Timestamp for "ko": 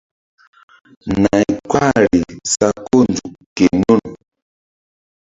2.85-2.97